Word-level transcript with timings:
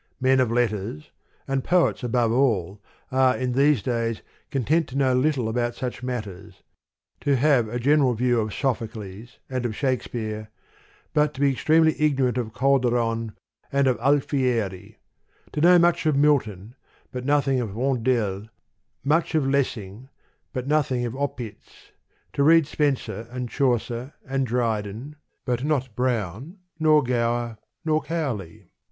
Men 0.19 0.39
of 0.39 0.51
letters, 0.51 1.11
and 1.47 1.63
poets 1.63 2.03
above 2.03 2.31
all, 2.31 2.81
are 3.11 3.37
in 3.37 3.51
these 3.51 3.83
days 3.83 4.23
content 4.49 4.87
to 4.89 4.97
know 4.97 5.13
little 5.13 5.47
about 5.47 5.75
such 5.75 6.01
matters: 6.01 6.63
to 7.19 7.35
have 7.35 7.67
a 7.69 7.77
general 7.79 8.15
view 8.15 8.39
of 8.41 8.51
Sophocles 8.51 9.37
and 9.47 9.63
of 9.63 9.75
Shakespeare, 9.75 10.49
but 11.13 11.35
to 11.35 11.39
be 11.41 11.51
extremely 11.51 11.95
ignorant 12.01 12.39
of 12.39 12.51
Calderon 12.51 13.33
and 13.71 13.85
of 13.85 13.99
Al 13.99 14.19
fieri; 14.21 14.97
to 15.51 15.61
know 15.61 15.77
much 15.77 16.07
of 16.07 16.15
Milton, 16.15 16.73
but 17.11 17.23
nothing 17.23 17.59
of 17.61 17.69
Vondel, 17.75 18.49
much 19.03 19.35
of 19.35 19.45
Lessing, 19.45 20.09
but 20.51 20.65
nothing 20.65 21.05
of 21.05 21.13
Opitz: 21.13 21.91
to 22.33 22.41
read 22.41 22.65
Spenser, 22.65 23.27
and 23.29 23.47
Chaucer, 23.51 24.13
and 24.27 24.47
Dryden, 24.47 25.17
but 25.45 25.63
not 25.63 25.95
Browne, 25.95 26.57
nor 26.79 27.03
Gower, 27.03 27.59
nor 27.85 28.01
Cowley. 28.01 28.71